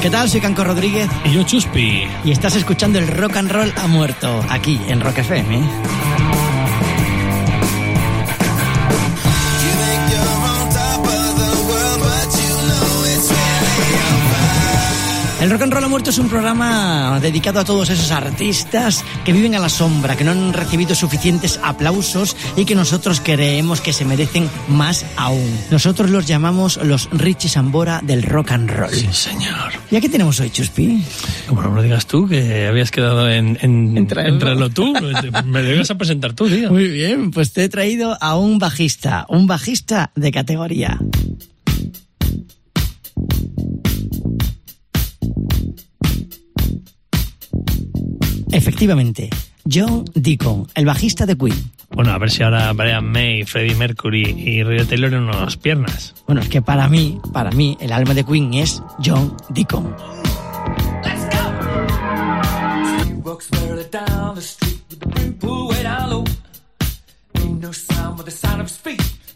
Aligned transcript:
¿Qué 0.00 0.10
tal? 0.10 0.28
Soy 0.30 0.40
Canco 0.40 0.62
Rodríguez 0.64 1.08
Y 1.24 1.32
yo, 1.32 1.42
Chuspi. 1.42 2.06
y 2.24 2.30
estás 2.30 2.54
escuchando 2.56 2.98
el 2.98 3.08
Rock 3.08 3.36
and 3.36 3.50
Roll 3.50 3.72
ha 3.76 3.86
muerto 3.88 4.44
aquí 4.48 4.80
en 4.88 5.00
Rock 5.00 5.18
FM. 5.18 6.27
El 15.48 15.52
Rock 15.52 15.62
and 15.62 15.72
Roll 15.72 15.84
ha 15.84 15.88
muerto 15.88 16.10
es 16.10 16.18
un 16.18 16.28
programa 16.28 17.18
dedicado 17.22 17.58
a 17.58 17.64
todos 17.64 17.88
esos 17.88 18.10
artistas 18.10 19.02
que 19.24 19.32
viven 19.32 19.54
a 19.54 19.58
la 19.58 19.70
sombra, 19.70 20.14
que 20.14 20.22
no 20.22 20.32
han 20.32 20.52
recibido 20.52 20.94
suficientes 20.94 21.58
aplausos 21.62 22.36
y 22.54 22.66
que 22.66 22.74
nosotros 22.74 23.22
creemos 23.24 23.80
que 23.80 23.94
se 23.94 24.04
merecen 24.04 24.50
más 24.68 25.06
aún. 25.16 25.50
Nosotros 25.70 26.10
los 26.10 26.26
llamamos 26.26 26.76
los 26.84 27.08
Richie 27.12 27.48
Sambora 27.48 28.02
del 28.04 28.24
Rock 28.24 28.50
and 28.52 28.68
Roll. 28.70 28.90
Sí, 28.92 29.08
señor. 29.10 29.72
¿Y 29.90 29.96
a 29.96 30.02
qué 30.02 30.10
tenemos 30.10 30.38
hoy, 30.38 30.50
Chuspi? 30.50 31.02
Como 31.48 31.62
no 31.62 31.70
me 31.70 31.76
lo 31.76 31.82
digas 31.82 32.04
tú, 32.04 32.28
que 32.28 32.66
habías 32.66 32.90
quedado 32.90 33.30
en, 33.30 33.56
en, 33.62 33.96
En 33.96 34.06
traerlo. 34.06 34.34
en 34.34 34.38
traerlo 34.40 34.68
tú. 34.68 34.92
Me 35.46 35.62
ibas 35.74 35.90
a 35.90 35.94
presentar 35.96 36.34
tú, 36.34 36.46
tío. 36.46 36.68
Muy 36.70 36.88
bien, 36.88 37.30
pues 37.30 37.54
te 37.54 37.64
he 37.64 37.70
traído 37.70 38.18
a 38.20 38.36
un 38.36 38.58
bajista, 38.58 39.24
un 39.30 39.46
bajista 39.46 40.10
de 40.14 40.30
categoría. 40.30 40.98
Efectivamente, 48.78 49.28
John 49.68 50.04
Deacon, 50.14 50.68
el 50.76 50.86
bajista 50.86 51.26
de 51.26 51.36
Queen. 51.36 51.72
Bueno, 51.90 52.12
a 52.12 52.18
ver 52.18 52.30
si 52.30 52.44
ahora 52.44 52.72
Brian 52.74 53.10
May, 53.10 53.42
Freddie 53.42 53.74
Mercury 53.74 54.22
y 54.22 54.62
Roger 54.62 54.86
Taylor 54.86 55.14
en 55.14 55.22
unas 55.24 55.56
piernas. 55.56 56.14
Bueno, 56.28 56.42
es 56.42 56.48
que 56.48 56.62
para 56.62 56.88
mí, 56.88 57.20
para 57.32 57.50
mí, 57.50 57.76
el 57.80 57.90
alma 57.90 58.14
de 58.14 58.22
Queen 58.22 58.54
es 58.54 58.80
John 59.04 59.36
Deacon. 59.48 59.96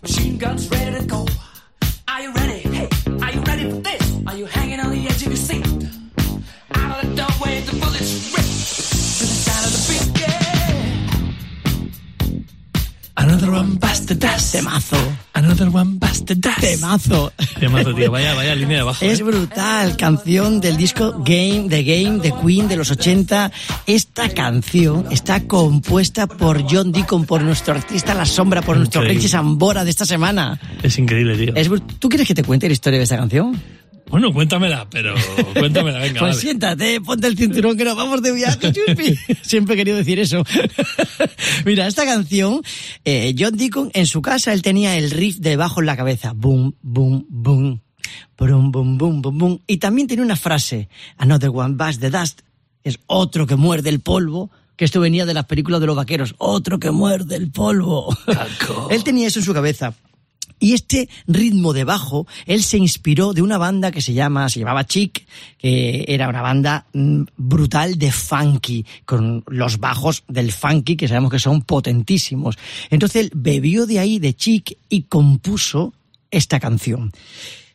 Machine 0.02 0.38
guns 0.38 0.68
ready 0.70 0.98
to 0.98 1.04
go. 1.06 1.26
Are 2.08 2.22
you 2.22 2.32
ready? 2.32 2.58
Hey, 2.58 2.88
are 3.22 3.32
you 3.32 3.40
ready 3.42 3.70
for 3.70 3.76
this? 3.76 4.20
Are 4.26 4.36
you 4.36 4.46
hanging 4.46 4.71
busted 14.12 14.18
dust. 14.18 14.54
Temazo, 14.54 15.16
Another 15.34 15.68
one 15.68 15.98
busted 15.98 16.38
dust. 16.40 16.60
temazo. 16.60 17.32
Temazo, 17.58 17.94
tío. 17.94 18.10
Vaya, 18.10 18.34
vaya 18.34 18.54
línea 18.54 18.78
de 18.78 18.82
bajo. 18.82 19.04
Es 19.04 19.20
¿eh? 19.20 19.22
brutal, 19.22 19.96
canción 19.96 20.60
del 20.60 20.76
disco 20.76 21.12
Game, 21.24 21.66
The 21.68 21.82
Game, 21.82 22.18
de 22.18 22.32
Queen 22.32 22.68
de 22.68 22.76
los 22.76 22.90
80. 22.90 23.50
Esta 23.86 24.28
canción 24.30 25.06
está 25.10 25.46
compuesta 25.46 26.26
por 26.26 26.64
John 26.68 26.92
Deacon, 26.92 27.24
por 27.24 27.42
nuestro 27.42 27.74
artista 27.74 28.14
La 28.14 28.26
Sombra, 28.26 28.62
por 28.62 28.76
nuestro 28.76 29.00
Increíble. 29.02 29.20
Richie 29.20 29.30
Sambora 29.30 29.84
de 29.84 29.90
esta 29.90 30.04
semana. 30.04 30.60
Es 30.82 30.98
increíble, 30.98 31.36
tío. 31.36 31.54
Es 31.54 31.70
¿Tú 31.98 32.08
quieres 32.08 32.26
que 32.26 32.34
te 32.34 32.44
cuente 32.44 32.66
la 32.68 32.72
historia 32.72 32.98
de 32.98 33.04
esta 33.04 33.16
canción? 33.16 33.60
Bueno, 34.12 34.30
cuéntamela, 34.32 34.88
pero 34.90 35.14
cuéntamela, 35.54 35.98
venga, 35.98 36.20
Pues 36.20 36.32
vale. 36.32 36.40
siéntate, 36.40 37.00
ponte 37.00 37.26
el 37.26 37.36
cinturón 37.36 37.78
que 37.78 37.84
nos 37.84 37.96
vamos 37.96 38.20
de 38.20 38.32
viaje, 38.32 38.70
Chuspi. 38.70 39.18
Siempre 39.42 39.72
he 39.74 39.76
querido 39.78 39.96
decir 39.96 40.20
eso. 40.20 40.44
Mira, 41.64 41.86
esta 41.86 42.04
canción, 42.04 42.60
eh, 43.06 43.34
John 43.38 43.56
Deacon 43.56 43.90
en 43.94 44.06
su 44.06 44.20
casa, 44.20 44.52
él 44.52 44.60
tenía 44.60 44.98
el 44.98 45.10
riff 45.10 45.38
de 45.38 45.56
bajo 45.56 45.80
en 45.80 45.86
la 45.86 45.96
cabeza. 45.96 46.34
Boom, 46.36 46.74
boom, 46.82 47.24
boom. 47.30 47.80
Brum, 48.36 48.70
boom, 48.70 48.98
boom, 48.98 49.22
boom, 49.22 49.38
boom. 49.38 49.60
Y 49.66 49.78
también 49.78 50.08
tiene 50.08 50.22
una 50.22 50.36
frase. 50.36 50.90
Another 51.16 51.48
one 51.48 51.76
bites 51.78 51.98
the 51.98 52.10
dust. 52.10 52.42
Es 52.84 52.98
otro 53.06 53.46
que 53.46 53.56
muerde 53.56 53.88
el 53.88 54.00
polvo. 54.00 54.50
Que 54.76 54.84
esto 54.84 55.00
venía 55.00 55.24
de 55.24 55.32
las 55.32 55.46
películas 55.46 55.80
de 55.80 55.86
los 55.86 55.96
vaqueros. 55.96 56.34
Otro 56.36 56.78
que 56.78 56.90
muerde 56.90 57.36
el 57.36 57.50
polvo. 57.50 58.14
Caco. 58.26 58.88
él 58.90 59.04
tenía 59.04 59.28
eso 59.28 59.38
en 59.38 59.44
su 59.46 59.54
cabeza. 59.54 59.94
Y 60.62 60.74
este 60.74 61.08
ritmo 61.26 61.72
de 61.72 61.82
bajo, 61.82 62.28
él 62.46 62.62
se 62.62 62.78
inspiró 62.78 63.32
de 63.32 63.42
una 63.42 63.58
banda 63.58 63.90
que 63.90 64.00
se 64.00 64.12
llama, 64.12 64.48
se 64.48 64.60
llamaba 64.60 64.86
Chic, 64.86 65.26
que 65.58 66.04
era 66.06 66.28
una 66.28 66.40
banda 66.40 66.86
mm, 66.92 67.22
brutal 67.36 67.98
de 67.98 68.12
funky, 68.12 68.86
con 69.04 69.42
los 69.48 69.80
bajos 69.80 70.22
del 70.28 70.52
funky 70.52 70.94
que 70.94 71.08
sabemos 71.08 71.32
que 71.32 71.40
son 71.40 71.62
potentísimos. 71.62 72.56
Entonces 72.90 73.24
él 73.24 73.32
bebió 73.34 73.86
de 73.86 73.98
ahí, 73.98 74.20
de 74.20 74.34
Chic, 74.34 74.78
y 74.88 75.02
compuso 75.02 75.94
esta 76.30 76.60
canción. 76.60 77.10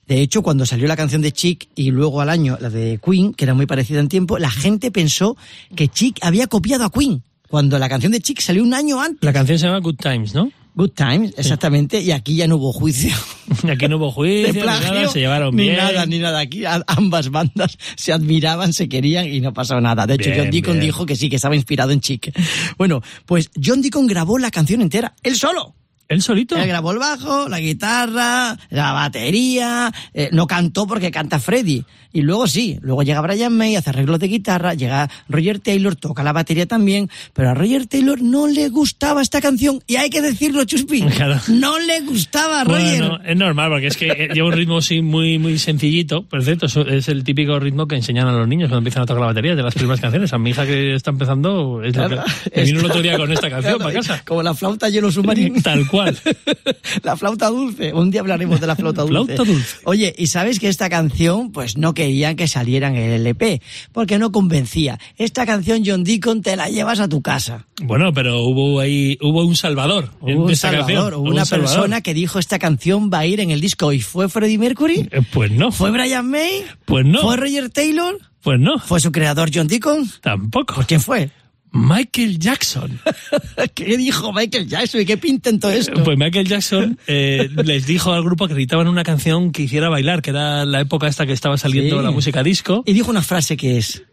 De 0.07 0.21
hecho, 0.21 0.41
cuando 0.41 0.65
salió 0.65 0.87
la 0.87 0.95
canción 0.95 1.21
de 1.21 1.33
Chic 1.33 1.67
y 1.75 1.91
luego 1.91 2.21
al 2.21 2.29
año 2.29 2.57
la 2.61 2.69
de 2.69 3.01
Queen, 3.03 3.33
que 3.33 3.43
era 3.43 3.53
muy 3.53 3.65
parecida 3.65 3.99
en 3.99 4.07
tiempo, 4.07 4.37
la 4.37 4.49
gente 4.49 4.91
pensó 4.91 5.35
que 5.75 5.89
Chic 5.89 6.19
había 6.21 6.47
copiado 6.47 6.85
a 6.85 6.89
Queen. 6.89 7.21
Cuando 7.49 7.77
la 7.79 7.89
canción 7.89 8.13
de 8.13 8.21
Chic 8.21 8.39
salió 8.39 8.63
un 8.63 8.73
año 8.73 9.01
antes. 9.01 9.23
La 9.23 9.33
canción 9.33 9.59
se 9.59 9.65
llama 9.65 9.79
Good 9.79 9.97
Times, 9.97 10.33
¿no? 10.33 10.49
Good 10.77 10.91
Times, 10.91 11.33
exactamente, 11.37 11.99
y 11.99 12.11
aquí 12.11 12.35
ya 12.35 12.47
no 12.47 12.57
hubo 12.57 12.71
juicio 12.71 13.11
Aquí 13.69 13.87
no 13.87 13.97
hubo 13.97 14.11
juicio, 14.11 14.53
de 14.53 14.59
ni 14.59 14.65
nada, 14.65 14.79
plagio, 14.79 15.09
se 15.09 15.19
llevaron 15.19 15.55
ni 15.55 15.63
bien. 15.63 15.77
nada, 15.77 16.05
ni 16.05 16.19
nada. 16.19 16.39
Aquí 16.39 16.63
ambas 16.85 17.29
bandas 17.31 17.77
se 17.95 18.13
admiraban, 18.13 18.73
se 18.73 18.87
querían 18.87 19.25
y 19.25 19.41
no 19.41 19.53
pasó 19.53 19.81
nada. 19.81 20.05
De 20.05 20.13
hecho, 20.13 20.29
Bien, 20.29 20.43
John 20.43 20.51
Deacon 20.51 20.73
bien. 20.73 20.85
dijo 20.85 21.05
que 21.07 21.15
sí, 21.15 21.29
que 21.29 21.37
estaba 21.37 21.55
inspirado 21.55 21.91
en 21.91 21.99
Chic. 22.01 22.31
Bueno, 22.77 23.01
pues 23.25 23.49
John 23.61 23.81
Deacon 23.81 24.05
grabó 24.05 24.37
la 24.37 24.51
canción 24.51 24.81
entera, 24.81 25.15
él 25.23 25.35
solo. 25.35 25.73
¿Él 26.09 26.21
solito? 26.21 26.55
Él 26.57 26.67
grabó 26.67 26.91
el 26.91 26.99
bajo, 26.99 27.49
la 27.49 27.59
guitarra, 27.59 28.57
la 28.69 28.91
batería, 28.93 29.91
eh, 30.13 30.29
no 30.31 30.47
cantó 30.47 30.87
porque 30.87 31.11
canta 31.11 31.39
Freddy. 31.39 31.83
Y 32.13 32.21
luego 32.21 32.47
sí, 32.47 32.79
luego 32.81 33.03
llega 33.03 33.21
Brian 33.21 33.55
May, 33.55 33.75
hace 33.75 33.89
arreglos 33.91 34.19
de 34.19 34.27
guitarra, 34.27 34.73
llega 34.73 35.09
Roger 35.27 35.59
Taylor, 35.59 35.95
toca 35.95 36.23
la 36.23 36.31
batería 36.33 36.65
también, 36.65 37.09
pero 37.33 37.49
a 37.49 37.53
Roger 37.53 37.85
Taylor 37.85 38.21
no 38.21 38.47
le 38.47 38.69
gustaba 38.69 39.21
esta 39.21 39.39
canción, 39.41 39.81
y 39.85 39.97
hay 39.97 40.09
que 40.09 40.21
decirlo, 40.21 40.63
Chuspi, 40.63 41.01
Claro. 41.15 41.39
no 41.49 41.77
le 41.79 41.99
gustaba 42.01 42.61
a 42.61 42.63
Roger. 42.63 43.01
Bueno, 43.01 43.19
es 43.23 43.35
normal, 43.37 43.69
porque 43.69 43.87
es 43.87 43.97
que 43.97 44.07
eh, 44.07 44.29
lleva 44.33 44.47
un 44.47 44.53
ritmo 44.53 44.81
sí, 44.81 45.01
muy, 45.01 45.37
muy 45.37 45.59
sencillito. 45.59 46.23
Por 46.23 46.43
cierto, 46.43 46.65
es 46.65 47.07
el 47.09 47.23
típico 47.23 47.59
ritmo 47.59 47.87
que 47.87 47.95
enseñan 47.95 48.27
a 48.27 48.31
los 48.31 48.47
niños 48.47 48.69
cuando 48.69 48.79
empiezan 48.79 49.03
a 49.03 49.05
tocar 49.05 49.21
la 49.21 49.27
batería 49.27 49.55
de 49.55 49.61
las 49.63 49.75
primeras 49.75 49.99
canciones. 49.99 50.31
A 50.33 50.37
mi 50.39 50.51
hija 50.51 50.65
que 50.65 50.95
está 50.95 51.11
empezando, 51.11 51.83
es 51.83 51.95
lo 51.95 52.07
Claro. 52.07 52.23
que, 52.51 52.61
me 52.61 52.65
vino 52.65 52.79
el 52.79 52.85
otro 52.85 53.01
día 53.01 53.17
con 53.17 53.31
esta 53.31 53.49
canción 53.49 53.75
Claro, 53.75 53.79
para 53.79 53.93
casa. 53.93 54.23
Como 54.25 54.41
la 54.41 54.53
flauta 54.55 54.89
hielo 54.89 55.11
submarino. 55.11 55.61
Tal 55.61 55.85
cual. 55.87 55.96
la 57.03 57.15
flauta 57.17 57.47
dulce. 57.47 57.93
Un 57.93 58.11
día 58.11 58.21
hablaremos 58.21 58.59
de 58.59 58.67
la 58.67 58.75
flauta 58.75 59.01
dulce. 59.05 59.35
Flauta 59.35 59.43
dulce. 59.51 59.77
Oye, 59.85 60.13
y 60.17 60.27
sabes 60.27 60.59
que 60.59 60.67
esta 60.67 60.89
canción, 60.89 61.51
pues 61.51 61.77
no 61.77 61.93
querían 61.93 62.35
que 62.35 62.47
saliera 62.47 62.87
en 62.87 62.95
el 62.95 63.11
LP, 63.21 63.61
porque 63.91 64.17
no 64.19 64.31
convencía. 64.31 64.99
Esta 65.17 65.45
canción, 65.45 65.83
John 65.85 66.03
Deacon, 66.03 66.41
te 66.41 66.55
la 66.55 66.69
llevas 66.69 66.99
a 66.99 67.07
tu 67.07 67.21
casa. 67.21 67.67
Bueno, 67.81 68.13
pero 68.13 68.41
hubo 68.43 68.79
ahí, 68.79 69.17
hubo 69.21 69.45
un 69.45 69.55
salvador. 69.55 70.11
en 70.25 70.37
Hubo 70.37 70.45
un 70.45 70.51
esta 70.51 70.69
salvador, 70.71 70.87
canción. 70.95 71.13
hubo 71.21 71.29
una 71.31 71.41
un 71.41 71.45
salvador. 71.45 71.75
persona 71.75 72.01
que 72.01 72.13
dijo 72.13 72.39
esta 72.39 72.59
canción 72.59 73.09
va 73.13 73.19
a 73.19 73.25
ir 73.25 73.39
en 73.39 73.51
el 73.51 73.61
disco. 73.61 73.91
¿Y 73.93 74.01
fue 74.01 74.29
Freddie 74.29 74.57
Mercury? 74.57 75.07
Eh, 75.11 75.21
Pues 75.31 75.51
no. 75.51 75.71
¿Fue 75.71 75.91
Brian 75.91 76.29
May? 76.29 76.63
Pues 76.85 77.05
no. 77.05 77.21
¿Fue 77.21 77.37
Roger 77.37 77.69
Taylor? 77.69 78.17
Pues 78.41 78.59
no. 78.59 78.79
¿Fue 78.79 78.99
su 78.99 79.11
creador 79.11 79.49
John 79.53 79.67
Deacon? 79.67 80.09
Tampoco. 80.21 80.75
¿Pues 80.75 80.87
quién 80.87 81.01
fue? 81.01 81.29
Michael 81.77 82.39
Jackson. 82.39 82.99
¿Qué 83.75 83.97
dijo 83.97 84.33
Michael 84.33 84.67
Jackson? 84.67 85.01
¿Y 85.01 85.05
qué 85.05 85.17
pinta 85.17 85.49
en 85.49 85.59
todo 85.59 85.71
esto? 85.71 86.03
Pues 86.03 86.17
Michael 86.17 86.47
Jackson 86.47 86.97
eh, 87.07 87.49
les 87.63 87.85
dijo 87.85 88.11
al 88.13 88.23
grupo 88.23 88.47
que 88.47 88.53
necesitaban 88.53 88.87
una 88.87 89.03
canción 89.03 89.51
que 89.51 89.63
hiciera 89.63 89.89
bailar, 89.89 90.21
que 90.21 90.31
era 90.31 90.65
la 90.65 90.81
época 90.81 91.07
esta 91.07 91.25
que 91.25 91.33
estaba 91.33 91.57
saliendo 91.57 91.97
Sí. 91.99 92.03
la 92.03 92.11
música 92.11 92.43
disco. 92.43 92.83
Y 92.85 92.93
dijo 92.93 93.09
una 93.11 93.21
frase 93.21 93.55
que 93.57 93.77
es... 93.77 94.03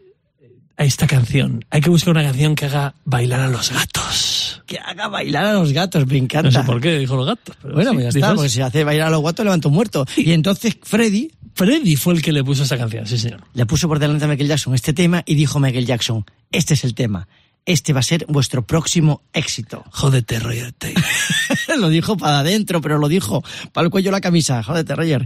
A 0.77 0.83
esta 0.83 1.07
canción. 1.07 1.63
Hay 1.69 1.79
que 1.79 1.89
buscar 1.89 2.11
una 2.11 2.21
canción 2.23 2.53
que 2.53 2.65
haga 2.65 2.95
bailar 3.05 3.39
a 3.39 3.47
los 3.47 3.71
gatos. 3.71 4.61
Que 4.65 4.77
haga 4.77 5.07
bailar 5.07 5.45
a 5.45 5.53
los 5.53 5.71
gatos, 5.71 6.05
me 6.05 6.17
encanta. 6.17 6.49
No 6.49 6.51
sé 6.51 6.63
por 6.65 6.81
qué 6.81 6.99
dijo 6.99 7.15
los 7.15 7.25
gatos. 7.25 7.55
pero 7.61 7.75
Bueno, 7.75 7.91
sí, 7.91 7.95
pues 7.95 8.13
ya 8.13 8.19
está, 8.19 8.35
porque 8.35 8.49
si 8.49 8.59
hace 8.59 8.83
bailar 8.83 9.07
a 9.07 9.11
los 9.11 9.23
gatos 9.23 9.45
levanta 9.45 9.69
un 9.69 9.73
muerto. 9.73 10.05
Y 10.17 10.33
entonces 10.33 10.77
Freddy 10.83 11.31
Freddy 11.53 11.95
fue 11.95 12.15
el 12.15 12.21
que 12.21 12.33
le 12.33 12.43
puso 12.43 12.63
esta 12.63 12.77
canción, 12.77 13.07
sí 13.07 13.17
señor. 13.17 13.39
le 13.53 13.65
puso 13.65 13.87
por 13.87 13.99
delante 13.99 14.25
a 14.25 14.27
Michael 14.27 14.49
Jackson 14.49 14.75
este 14.75 14.91
tema 14.91 15.23
y 15.25 15.35
dijo 15.35 15.61
Michael 15.61 15.85
Jackson, 15.85 16.25
este 16.51 16.73
es 16.73 16.83
el 16.83 16.93
tema, 16.93 17.29
este 17.65 17.93
va 17.93 17.99
a 17.99 18.03
ser 18.03 18.25
vuestro 18.27 18.65
próximo 18.65 19.21
éxito. 19.33 19.83
Jódete, 19.91 20.39
Roger 20.39 20.71
Taylor. 20.73 21.03
lo 21.79 21.89
dijo 21.89 22.17
para 22.17 22.39
adentro, 22.39 22.81
pero 22.81 22.97
lo 22.97 23.07
dijo 23.07 23.43
para 23.73 23.85
el 23.85 23.91
cuello 23.91 24.09
de 24.09 24.13
la 24.13 24.21
camisa, 24.21 24.63
jódete, 24.63 24.95
Roger. 24.95 25.25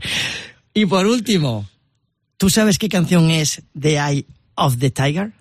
Y 0.74 0.86
por 0.86 1.06
último, 1.06 1.68
¿tú 2.38 2.50
sabes 2.50 2.78
qué 2.78 2.90
canción 2.90 3.30
es 3.30 3.64
The 3.80 3.98
Eye 3.98 4.26
of 4.56 4.78
the 4.78 4.92
Tiger? 4.92 5.32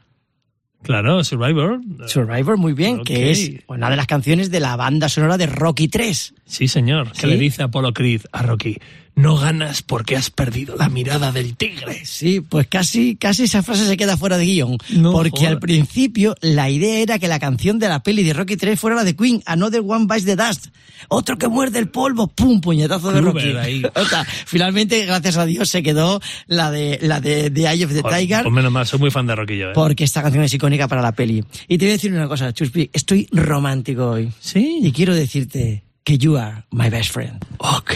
claro, 0.82 1.22
Survivor. 1.22 1.80
Survivor, 2.06 2.56
muy 2.56 2.72
bien, 2.72 3.02
que 3.04 3.30
es 3.30 3.52
una 3.66 3.90
de 3.90 3.96
las 3.96 4.06
canciones 4.06 4.50
de 4.50 4.60
la 4.60 4.76
banda 4.76 5.08
sonora 5.08 5.36
de 5.36 5.46
Rocky 5.46 5.88
3. 5.88 6.34
Sí, 6.46 6.68
señor. 6.68 7.12
Que 7.12 7.20
¿Sí? 7.22 7.26
le 7.26 7.36
dice 7.36 7.62
Apollo 7.62 7.92
Creed 7.92 8.22
a 8.32 8.42
Rocky. 8.42 8.78
No 9.18 9.36
ganas 9.36 9.82
porque 9.82 10.16
has 10.16 10.30
perdido 10.30 10.76
la 10.76 10.88
mirada 10.88 11.32
del 11.32 11.56
tigre. 11.56 12.02
Sí, 12.04 12.40
pues 12.40 12.68
casi, 12.68 13.16
casi 13.16 13.44
esa 13.44 13.64
frase 13.64 13.84
se 13.86 13.96
queda 13.96 14.16
fuera 14.16 14.38
de 14.38 14.44
guion. 14.46 14.78
No 14.90 15.10
porque 15.12 15.48
al 15.48 15.58
principio 15.58 16.36
la 16.40 16.70
idea 16.70 17.00
era 17.00 17.18
que 17.18 17.26
la 17.26 17.40
canción 17.40 17.80
de 17.80 17.88
la 17.88 18.02
peli 18.02 18.22
de 18.22 18.32
Rocky 18.32 18.56
3 18.56 18.78
fuera 18.78 18.94
la 18.94 19.02
de 19.02 19.16
Queen, 19.16 19.42
Another 19.44 19.82
One 19.84 20.06
Bites 20.08 20.24
the 20.24 20.36
Dust. 20.36 20.66
Otro 21.08 21.36
que 21.36 21.48
muerde 21.48 21.80
el 21.80 21.88
polvo, 21.88 22.28
pum, 22.28 22.60
puñetazo 22.60 23.10
de 23.10 23.20
Kluber 23.20 23.54
Rocky. 23.54 23.56
ahí. 23.56 23.82
O 23.94 24.04
sea, 24.04 24.24
finalmente, 24.24 25.04
gracias 25.04 25.36
a 25.36 25.46
Dios, 25.46 25.68
se 25.68 25.82
quedó 25.82 26.20
la 26.46 26.70
de, 26.70 27.00
la 27.02 27.20
de 27.20 27.50
The 27.50 27.62
Eye 27.72 27.84
of 27.84 27.92
the 27.92 28.02
Joder, 28.02 28.20
Tiger. 28.20 28.42
Pues 28.44 28.54
menos 28.54 28.70
mal, 28.70 28.86
soy 28.86 29.00
muy 29.00 29.10
fan 29.10 29.26
de 29.26 29.34
Roquillo. 29.34 29.70
¿eh? 29.70 29.74
Porque 29.74 30.04
esta 30.04 30.22
canción 30.22 30.44
es 30.44 30.54
icónica 30.54 30.86
para 30.86 31.02
la 31.02 31.12
peli. 31.12 31.44
Y 31.66 31.76
te 31.76 31.86
voy 31.86 31.90
a 31.90 31.94
decir 31.94 32.12
una 32.12 32.28
cosa, 32.28 32.52
Chuspi, 32.52 32.88
estoy 32.92 33.28
romántico 33.32 34.10
hoy. 34.10 34.32
Sí. 34.38 34.78
Y 34.80 34.92
quiero 34.92 35.14
decirte 35.14 35.82
que 36.04 36.18
you 36.18 36.36
are 36.36 36.64
my 36.70 36.88
best 36.88 37.12
friend. 37.12 37.44
Ok. 37.58 37.94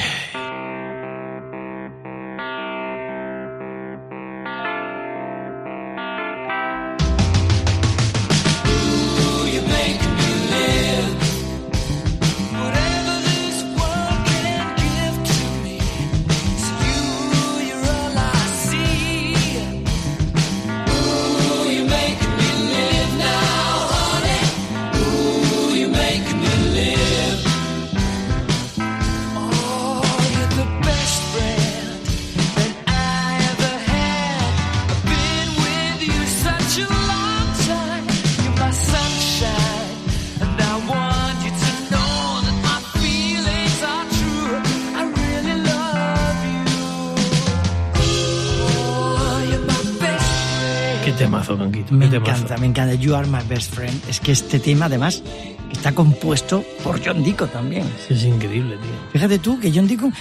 Qué 51.12 51.24
temazo, 51.24 51.58
Conquito. 51.58 51.92
Me 51.94 52.08
temazo. 52.08 52.32
encanta, 52.32 52.56
me 52.56 52.66
encanta. 52.66 52.94
You 52.94 53.14
are 53.14 53.26
my 53.26 53.42
best 53.48 53.74
friend. 53.74 54.00
Es 54.08 54.18
que 54.18 54.32
este 54.32 54.58
tema, 54.58 54.86
además, 54.86 55.22
está 55.70 55.92
compuesto 55.94 56.64
por 56.82 57.04
John 57.04 57.22
Deacon 57.22 57.48
también. 57.50 57.84
Sí, 58.06 58.14
es 58.14 58.24
increíble, 58.24 58.76
tío. 58.76 59.10
Fíjate 59.12 59.38
tú 59.38 59.60
que 59.60 59.70
John 59.74 59.86
Deacon 59.86 60.12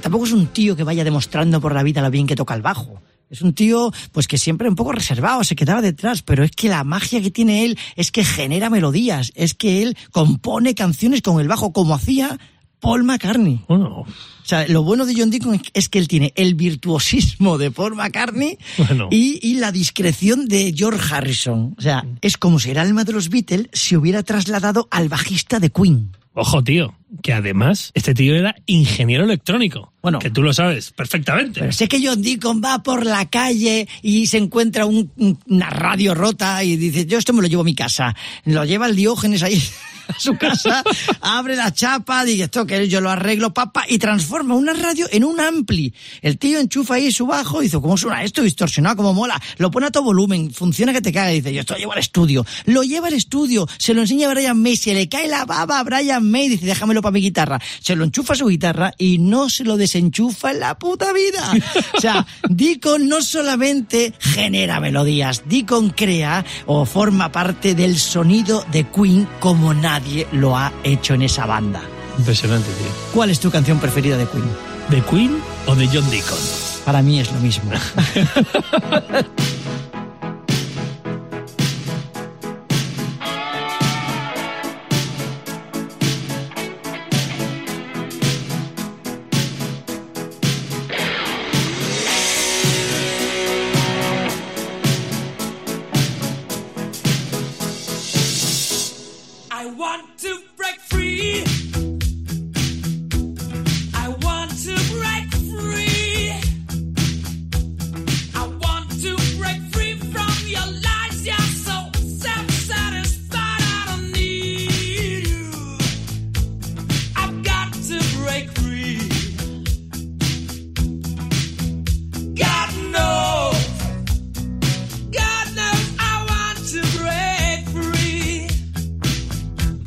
tampoco 0.00 0.24
es 0.24 0.32
un 0.32 0.46
tío 0.46 0.76
que 0.76 0.84
vaya 0.84 1.02
demostrando 1.02 1.60
por 1.60 1.74
la 1.74 1.82
vida 1.82 2.02
lo 2.02 2.10
bien 2.10 2.26
que 2.26 2.36
toca 2.36 2.54
el 2.54 2.62
bajo. 2.62 3.00
Es 3.30 3.42
un 3.42 3.54
tío, 3.54 3.90
pues 4.12 4.28
que 4.28 4.36
siempre 4.38 4.68
un 4.68 4.76
poco 4.76 4.92
reservado, 4.92 5.42
se 5.42 5.56
quedaba 5.56 5.80
detrás, 5.80 6.22
pero 6.22 6.44
es 6.44 6.50
que 6.50 6.68
la 6.68 6.84
magia 6.84 7.22
que 7.22 7.30
tiene 7.30 7.64
él 7.64 7.78
es 7.96 8.12
que 8.12 8.24
genera 8.24 8.68
melodías, 8.68 9.32
es 9.34 9.54
que 9.54 9.82
él 9.82 9.96
compone 10.10 10.74
canciones 10.74 11.22
con 11.22 11.40
el 11.40 11.48
bajo 11.48 11.72
como 11.72 11.94
hacía 11.94 12.38
Paul 12.82 13.04
McCartney. 13.04 13.60
Bueno, 13.68 14.00
O 14.00 14.06
sea, 14.44 14.66
lo 14.66 14.82
bueno 14.82 15.06
de 15.06 15.14
John 15.16 15.30
Deacon 15.30 15.62
es 15.72 15.88
que 15.88 15.98
él 16.00 16.08
tiene 16.08 16.32
el 16.36 16.54
virtuosismo 16.56 17.56
de 17.56 17.70
Paul 17.70 17.94
McCartney 17.94 18.58
Bueno. 18.76 19.08
y, 19.10 19.38
y 19.40 19.54
la 19.54 19.70
discreción 19.72 20.46
de 20.48 20.74
George 20.76 21.14
Harrison. 21.14 21.74
O 21.78 21.80
sea, 21.80 22.04
es 22.20 22.36
como 22.36 22.58
si 22.58 22.70
el 22.72 22.78
alma 22.78 23.04
de 23.04 23.12
los 23.12 23.28
Beatles 23.30 23.68
se 23.72 23.96
hubiera 23.96 24.22
trasladado 24.24 24.88
al 24.90 25.08
bajista 25.08 25.60
de 25.60 25.70
Queen. 25.70 26.10
ojo, 26.34 26.64
tío, 26.64 26.94
que 27.22 27.32
además 27.34 27.90
este 27.94 28.14
tío 28.14 28.34
era 28.34 28.56
ingeniero 28.66 29.24
electrónico. 29.24 29.92
Bueno. 30.02 30.18
que 30.18 30.30
tú 30.30 30.42
lo 30.42 30.52
sabes 30.52 30.90
perfectamente. 30.90 31.60
Pero 31.60 31.70
sé 31.70 31.86
que 31.86 32.04
John 32.04 32.22
Deacon 32.22 32.60
va 32.60 32.82
por 32.82 33.06
la 33.06 33.30
calle 33.30 33.86
y 34.02 34.26
se 34.26 34.38
encuentra 34.38 34.84
un- 34.84 35.12
un- 35.16 35.38
una 35.46 35.70
radio 35.70 36.12
rota 36.12 36.64
y 36.64 36.76
dice, 36.76 37.06
yo 37.06 37.18
esto 37.18 37.32
me 37.32 37.40
lo 37.42 37.46
llevo 37.46 37.62
a 37.62 37.64
mi 37.64 37.76
casa. 37.76 38.16
Lo 38.44 38.64
lleva 38.64 38.86
el 38.88 38.96
Diógenes 38.96 39.44
ahí 39.44 39.62
a 40.08 40.18
su 40.18 40.36
casa, 40.36 40.82
abre 41.20 41.56
la 41.56 41.72
chapa, 41.72 42.24
dice, 42.24 42.44
esto 42.44 42.66
que 42.66 42.88
yo 42.88 43.00
lo 43.00 43.10
arreglo, 43.10 43.54
papá, 43.54 43.84
y 43.88 43.98
transforma 43.98 44.54
una 44.54 44.72
radio 44.72 45.06
en 45.10 45.24
un 45.24 45.40
ampli. 45.40 45.92
El 46.20 46.38
tío 46.38 46.58
enchufa 46.58 46.94
ahí 46.94 47.12
su 47.12 47.26
bajo 47.26 47.60
dice, 47.60 47.80
¿cómo 47.80 47.96
suena 47.96 48.22
esto? 48.22 48.42
Distorsionado, 48.42 48.96
como 48.96 49.14
mola. 49.14 49.40
Lo 49.58 49.70
pone 49.70 49.86
a 49.86 49.90
todo 49.90 50.04
volumen, 50.04 50.52
funciona 50.52 50.92
que 50.92 51.00
te 51.00 51.12
caga. 51.12 51.30
Dice, 51.30 51.52
yo 51.52 51.60
esto 51.60 51.74
lo 51.74 51.80
llevo 51.80 51.92
al 51.92 51.98
estudio. 51.98 52.46
Lo 52.66 52.82
lleva 52.82 53.08
al 53.08 53.14
estudio, 53.14 53.68
se 53.78 53.94
lo 53.94 54.02
enseña 54.02 54.28
a 54.28 54.34
Brian 54.34 54.60
May, 54.60 54.76
se 54.76 54.94
le 54.94 55.08
cae 55.08 55.28
la 55.28 55.44
baba 55.44 55.78
a 55.78 55.84
Brian 55.84 56.28
May, 56.28 56.48
dice, 56.48 56.66
déjamelo 56.66 57.02
para 57.02 57.12
mi 57.12 57.20
guitarra. 57.20 57.60
Se 57.80 57.96
lo 57.96 58.04
enchufa 58.04 58.32
a 58.34 58.36
su 58.36 58.46
guitarra 58.46 58.94
y 58.98 59.18
no 59.18 59.48
se 59.48 59.64
lo 59.64 59.76
desenchufa 59.76 60.52
en 60.52 60.60
la 60.60 60.78
puta 60.78 61.12
vida. 61.12 61.52
O 61.96 62.00
sea, 62.00 62.26
Deacon 62.48 63.08
no 63.08 63.22
solamente 63.22 64.14
genera 64.18 64.80
melodías, 64.80 65.42
Deacon 65.46 65.90
crea 65.90 66.44
o 66.66 66.84
forma 66.84 67.32
parte 67.32 67.74
del 67.74 67.98
sonido 67.98 68.64
de 68.72 68.88
Queen 68.88 69.28
como 69.40 69.74
nadie 69.92 70.26
lo 70.32 70.56
ha 70.56 70.72
hecho 70.84 71.12
en 71.12 71.20
esa 71.20 71.44
banda. 71.44 71.82
Impresionante, 72.16 72.68
tío. 72.78 72.86
¿Cuál 73.12 73.28
es 73.28 73.40
tu 73.40 73.50
canción 73.50 73.78
preferida 73.78 74.16
de 74.16 74.26
Queen? 74.26 74.48
¿De 74.88 75.02
Queen 75.02 75.38
o 75.66 75.74
de 75.74 75.86
John 75.86 76.08
Deacon? 76.10 76.38
Para 76.86 77.02
mí 77.02 77.20
es 77.20 77.30
lo 77.30 77.38
mismo. 77.40 77.70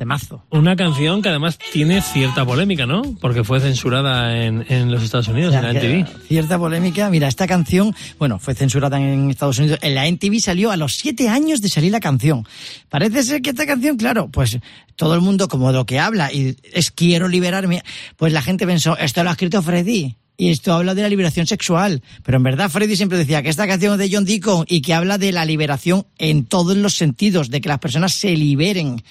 Temazo. 0.05 0.45
Una 0.51 0.75
canción 0.75 1.23
que 1.23 1.29
además 1.29 1.57
tiene 1.73 1.99
cierta 1.99 2.45
polémica, 2.45 2.85
¿no? 2.85 3.01
Porque 3.19 3.43
fue 3.43 3.59
censurada 3.59 4.45
en, 4.45 4.63
en 4.69 4.91
los 4.91 5.01
Estados 5.01 5.29
Unidos, 5.29 5.55
en 5.55 5.63
la 5.63 5.71
NTV. 5.71 6.27
Cierta 6.27 6.59
polémica. 6.59 7.09
Mira, 7.09 7.27
esta 7.27 7.47
canción, 7.47 7.95
bueno, 8.19 8.37
fue 8.37 8.53
censurada 8.53 8.99
en 8.99 9.31
Estados 9.31 9.57
Unidos. 9.57 9.79
En 9.81 9.95
la 9.95 10.05
NTV 10.05 10.39
salió 10.39 10.69
a 10.69 10.77
los 10.77 10.93
siete 10.93 11.27
años 11.27 11.59
de 11.59 11.69
salir 11.69 11.91
la 11.91 11.99
canción. 11.99 12.45
Parece 12.87 13.23
ser 13.23 13.41
que 13.41 13.49
esta 13.49 13.65
canción, 13.65 13.97
claro, 13.97 14.29
pues 14.29 14.59
todo 14.95 15.15
el 15.15 15.21
mundo 15.21 15.47
como 15.47 15.71
lo 15.71 15.87
que 15.87 15.97
habla 15.99 16.31
y 16.31 16.55
es 16.71 16.91
quiero 16.91 17.27
liberarme, 17.27 17.81
pues 18.15 18.31
la 18.31 18.43
gente 18.43 18.67
pensó, 18.67 18.95
esto 18.99 19.23
lo 19.23 19.31
ha 19.31 19.33
escrito 19.33 19.63
Freddy. 19.63 20.17
Y 20.37 20.49
esto 20.49 20.73
habla 20.73 20.95
de 20.95 21.01
la 21.01 21.09
liberación 21.09 21.47
sexual. 21.47 22.01
Pero 22.23 22.37
en 22.37 22.43
verdad 22.43 22.69
Freddy 22.69 22.95
siempre 22.95 23.17
decía 23.17 23.41
que 23.41 23.49
esta 23.49 23.67
canción 23.67 23.93
es 23.93 23.99
de 23.99 24.15
John 24.15 24.25
Deacon 24.25 24.65
y 24.67 24.81
que 24.81 24.93
habla 24.93 25.17
de 25.17 25.31
la 25.31 25.45
liberación 25.45 26.05
en 26.17 26.45
todos 26.45 26.75
los 26.75 26.95
sentidos, 26.95 27.49
de 27.49 27.61
que 27.61 27.69
las 27.69 27.79
personas 27.79 28.13
se 28.13 28.31
liberen. 28.31 29.01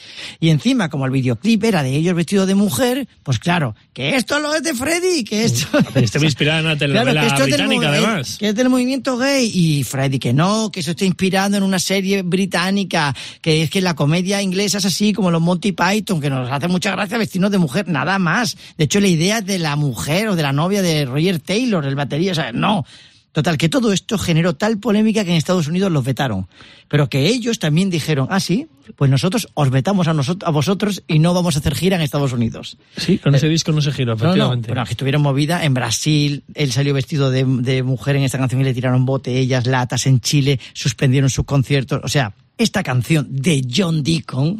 Y 0.40 0.50
encima, 0.50 0.90
como 0.90 1.07
el 1.07 1.12
videoclip 1.12 1.64
era 1.64 1.83
de 1.83 1.97
ellos 1.97 2.14
vestidos 2.14 2.47
de 2.47 2.54
mujer, 2.54 3.09
pues 3.23 3.38
claro, 3.38 3.75
que 3.93 4.16
esto 4.16 4.38
lo 4.38 4.54
es 4.54 4.62
de 4.62 4.75
Freddy, 4.75 5.25
que 5.25 5.45
esto... 5.45 5.66
Estaba 5.95 6.25
inspirada 6.25 6.61
en 6.61 6.66
una 6.66 6.76
telenovela 6.76 7.21
que 7.21 7.26
esto 7.28 7.45
es 7.45 7.50
del 7.50 7.66
británica, 7.66 7.88
además. 7.88 8.37
Que 8.38 8.49
es 8.49 8.54
del 8.54 8.69
movimiento 8.69 9.16
gay. 9.16 9.50
Y 9.54 9.85
Freddy, 9.85 10.19
que 10.19 10.33
no, 10.33 10.71
que 10.71 10.81
eso 10.81 10.90
está 10.90 11.04
inspirado 11.04 11.57
en 11.57 11.62
una 11.62 11.78
serie 11.78 12.23
británica, 12.23 13.14
que 13.40 13.62
es 13.62 13.71
que 13.71 13.81
la 13.81 13.95
comedia 13.95 14.43
inglesa 14.43 14.78
es 14.78 14.85
así 14.85 15.12
como 15.12 15.31
los 15.31 15.40
Monty 15.40 15.73
Python, 15.73 16.21
que 16.21 16.31
nos 16.31 16.50
hace 16.50 16.69
mucha 16.69 16.90
gracia 16.93 17.19
vestirnos 17.19 17.50
de 17.50 17.59
mujer, 17.59 17.88
nada 17.88 18.19
más. 18.19 18.57
De 18.76 18.85
hecho, 18.85 19.00
la 19.00 19.09
idea 19.09 19.38
es 19.38 19.47
de 19.47 19.59
la 19.59 19.76
mujer 19.76 20.28
o 20.28 20.37
de 20.37 20.43
la 20.43 20.52
novia 20.52 20.83
de 20.83 21.04
Roger 21.14 21.38
Taylor, 21.38 21.85
el 21.87 21.94
batería, 21.94 22.33
o 22.33 22.35
sea, 22.35 22.52
no. 22.52 22.85
Total, 23.33 23.59
que 23.59 23.68
todo 23.68 23.92
esto 23.92 24.16
generó 24.16 24.54
tal 24.54 24.78
polémica 24.78 25.25
que 25.25 25.30
en 25.30 25.37
Estados 25.37 25.66
Unidos 25.66 25.90
los 25.90 26.04
vetaron. 26.04 26.47
Pero 26.87 27.09
que 27.09 27.26
ellos 27.26 27.59
también 27.59 27.90
dijeron, 27.90 28.28
ah, 28.30 28.38
sí, 28.38 28.68
pues 28.94 29.11
nosotros 29.11 29.49
os 29.54 29.71
vetamos 29.71 30.06
a, 30.06 30.14
nosotros, 30.14 30.47
a 30.47 30.52
vosotros 30.52 31.02
y 31.09 31.18
no 31.18 31.35
vamos 31.35 31.56
a 31.56 31.59
hacer 31.59 31.75
gira 31.75 31.97
en 31.97 32.02
Estados 32.02 32.33
Unidos. 32.33 32.76
Sí, 32.97 33.18
con 33.18 33.35
ese 33.35 33.49
disco 33.49 33.73
no 33.73 33.80
se 33.80 33.90
giró, 33.90 34.14
No, 34.14 34.23
no, 34.23 34.26
efectivamente. 34.26 34.68
pero 34.68 34.85
que 34.85 34.94
tuvieron 34.94 35.23
movida 35.23 35.64
en 35.64 35.75
Brasil, 35.75 36.44
él 36.54 36.71
salió 36.71 36.94
vestido 36.94 37.33
de, 37.33 37.44
de 37.44 37.83
mujer 37.83 38.14
en 38.14 38.23
esta 38.23 38.38
canción 38.38 38.61
y 38.61 38.64
le 38.64 38.73
tiraron 38.73 39.04
botellas, 39.04 39.66
latas 39.66 40.06
en 40.06 40.21
Chile, 40.21 40.61
suspendieron 40.73 41.28
sus 41.28 41.44
conciertos, 41.44 42.02
o 42.04 42.09
sea, 42.09 42.35
esta 42.56 42.85
canción 42.85 43.26
de 43.30 43.66
John 43.68 44.04
Deacon 44.04 44.59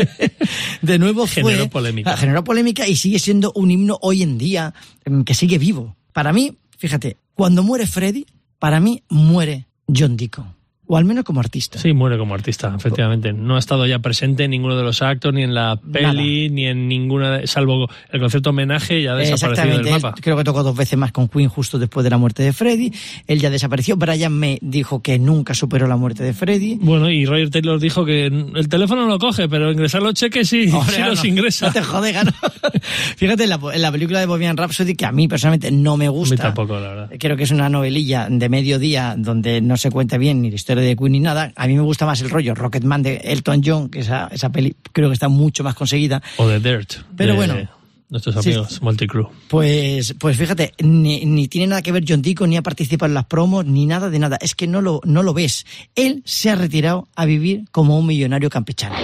de 0.82 0.98
nuevo 0.98 1.26
fue 1.26 1.42
Generó 1.42 1.68
polémica. 1.68 2.12
Ah, 2.12 2.16
generó 2.16 2.44
polémica 2.44 2.86
y 2.86 2.96
sigue 2.96 3.18
siendo 3.18 3.52
un 3.54 3.70
himno 3.70 3.98
hoy 4.02 4.22
en 4.22 4.38
día 4.38 4.74
em, 5.04 5.24
que 5.24 5.34
sigue 5.34 5.58
vivo 5.58 5.96
para 6.16 6.32
mí, 6.32 6.56
fíjate, 6.78 7.18
cuando 7.34 7.62
muere 7.62 7.86
Freddy, 7.86 8.24
para 8.58 8.80
mí 8.80 9.02
muere 9.10 9.66
John 9.86 10.16
Deacon. 10.16 10.54
O 10.88 10.96
al 10.96 11.04
menos 11.04 11.24
como 11.24 11.40
artista. 11.40 11.78
Sí, 11.78 11.92
muere 11.92 12.16
como 12.16 12.34
artista, 12.34 12.72
efectivamente. 12.76 13.32
No 13.32 13.56
ha 13.56 13.58
estado 13.58 13.86
ya 13.86 13.98
presente 13.98 14.44
en 14.44 14.50
ninguno 14.52 14.76
de 14.76 14.84
los 14.84 15.02
actos, 15.02 15.32
ni 15.34 15.42
en 15.42 15.52
la 15.54 15.76
peli, 15.80 16.48
ni 16.50 16.66
en 16.66 16.86
ninguna, 16.88 17.46
salvo 17.46 17.88
el 18.12 18.20
concepto 18.20 18.50
homenaje, 18.50 19.02
ya 19.02 19.12
ha 19.12 19.16
desaparecido 19.16 19.66
del 19.66 19.80
Exactamente. 19.80 19.90
mapa. 20.06 20.14
Él 20.16 20.22
creo 20.22 20.36
que 20.36 20.44
tocó 20.44 20.62
dos 20.62 20.76
veces 20.76 20.98
más 20.98 21.10
con 21.12 21.28
Queen 21.28 21.48
justo 21.48 21.78
después 21.78 22.04
de 22.04 22.10
la 22.10 22.18
muerte 22.18 22.42
de 22.42 22.52
Freddy. 22.52 22.92
Él 23.26 23.40
ya 23.40 23.50
desapareció. 23.50 23.96
Brian 23.96 24.32
May 24.32 24.58
dijo 24.62 25.02
que 25.02 25.18
nunca 25.18 25.54
superó 25.54 25.86
la 25.88 25.96
muerte 25.96 26.22
de 26.22 26.32
Freddy. 26.32 26.78
Bueno, 26.80 27.10
y 27.10 27.26
Roger 27.26 27.50
Taylor 27.50 27.80
dijo 27.80 28.04
que 28.04 28.26
el 28.26 28.68
teléfono 28.68 29.02
no 29.02 29.08
lo 29.08 29.18
coge, 29.18 29.48
pero 29.48 29.72
ingresar 29.72 30.02
los 30.02 30.14
cheques 30.14 30.48
sí, 30.48 30.68
Hombre, 30.72 30.94
sí 30.94 31.02
los 31.02 31.22
no, 31.24 31.28
ingresa. 31.30 31.66
No 31.66 31.72
te 31.72 31.82
jode, 31.82 32.12
gano. 32.12 32.30
Fíjate, 33.16 33.44
en 33.44 33.50
la, 33.50 33.60
en 33.72 33.82
la 33.82 33.92
película 33.92 34.20
de 34.20 34.26
Bohemian 34.26 34.56
Rhapsody, 34.56 34.94
que 34.94 35.06
a 35.06 35.12
mí 35.12 35.26
personalmente 35.28 35.70
no 35.70 35.96
me 35.96 36.06
A 36.06 36.10
mí 36.10 36.16
gusta. 36.16 36.36
tampoco, 36.36 36.74
la 36.78 36.88
verdad. 36.88 37.10
Creo 37.18 37.36
que 37.36 37.42
es 37.44 37.50
una 37.50 37.68
novelilla 37.68 38.28
de 38.30 38.48
mediodía 38.48 39.14
donde 39.18 39.60
no 39.60 39.76
se 39.76 39.90
cuenta 39.90 40.18
bien 40.18 40.42
ni 40.42 40.50
la 40.50 40.56
historia 40.56 40.75
de 40.82 40.96
Queen 40.96 41.12
ni 41.12 41.20
nada. 41.20 41.52
A 41.56 41.66
mí 41.66 41.74
me 41.74 41.82
gusta 41.82 42.06
más 42.06 42.20
el 42.20 42.30
rollo 42.30 42.54
Rocketman 42.54 43.02
de 43.02 43.16
Elton 43.24 43.62
John, 43.64 43.88
que 43.88 44.00
esa, 44.00 44.28
esa 44.32 44.50
peli 44.50 44.74
creo 44.92 45.08
que 45.08 45.14
está 45.14 45.28
mucho 45.28 45.62
más 45.64 45.74
conseguida. 45.74 46.22
O 46.36 46.46
de 46.48 46.60
Dirt. 46.60 46.94
Pero 47.16 47.32
de 47.32 47.36
bueno. 47.36 47.76
Nuestros 48.08 48.36
Sí. 48.44 48.50
amigos, 48.52 48.80
Multicrew. 48.82 49.28
Pues, 49.48 50.14
pues 50.20 50.36
fíjate, 50.36 50.72
ni, 50.78 51.24
ni 51.24 51.48
tiene 51.48 51.66
nada 51.66 51.82
que 51.82 51.90
ver 51.90 52.04
John 52.06 52.22
Deacon, 52.22 52.48
ni 52.48 52.56
ha 52.56 52.62
participado 52.62 53.08
en 53.10 53.14
las 53.14 53.24
promos, 53.24 53.66
ni 53.66 53.84
nada 53.84 54.10
de 54.10 54.18
nada. 54.20 54.38
Es 54.40 54.54
que 54.54 54.68
no 54.68 54.80
lo, 54.80 55.00
no 55.04 55.24
lo 55.24 55.34
ves. 55.34 55.66
Él 55.96 56.22
se 56.24 56.50
ha 56.50 56.54
retirado 56.54 57.08
a 57.16 57.24
vivir 57.24 57.64
como 57.72 57.98
un 57.98 58.06
millonario 58.06 58.48
campechano. 58.48 58.94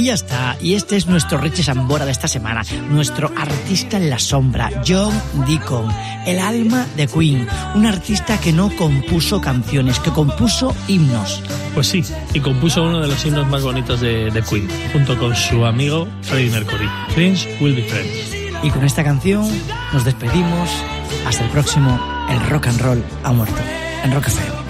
Y 0.00 0.04
ya 0.04 0.14
está. 0.14 0.56
Y 0.62 0.76
este 0.76 0.96
es 0.96 1.08
nuestro 1.08 1.36
Richie 1.36 1.62
Sambora 1.62 2.06
de 2.06 2.12
esta 2.12 2.26
semana. 2.26 2.62
Nuestro 2.88 3.30
artista 3.36 3.98
en 3.98 4.08
la 4.08 4.18
sombra, 4.18 4.70
John 4.88 5.12
Deacon. 5.46 5.92
El 6.26 6.38
alma 6.38 6.86
de 6.96 7.06
Queen. 7.06 7.46
Un 7.74 7.84
artista 7.84 8.40
que 8.40 8.50
no 8.50 8.74
compuso 8.76 9.42
canciones, 9.42 9.98
que 9.98 10.10
compuso 10.10 10.74
himnos. 10.88 11.42
Pues 11.74 11.88
sí, 11.88 12.02
y 12.32 12.40
compuso 12.40 12.82
uno 12.82 13.00
de 13.00 13.08
los 13.08 13.26
himnos 13.26 13.46
más 13.48 13.62
bonitos 13.62 14.00
de, 14.00 14.30
de 14.30 14.40
Queen, 14.40 14.70
junto 14.90 15.18
con 15.18 15.36
su 15.36 15.66
amigo 15.66 16.08
Freddie 16.22 16.50
Mercury. 16.50 16.88
Friends 17.10 17.46
will 17.60 17.76
be 17.76 17.82
friends. 17.82 18.34
Y 18.62 18.70
con 18.70 18.86
esta 18.86 19.04
canción 19.04 19.46
nos 19.92 20.02
despedimos. 20.06 20.70
Hasta 21.26 21.44
el 21.44 21.50
próximo. 21.50 22.00
El 22.30 22.40
rock 22.48 22.68
and 22.68 22.80
roll 22.80 23.04
ha 23.22 23.32
muerto. 23.32 23.60
En 24.02 24.14
Rock 24.14 24.28
FM. 24.28 24.69